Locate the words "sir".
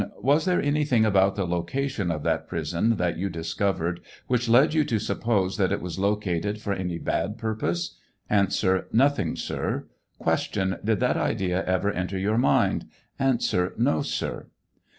9.35-9.85, 14.01-14.47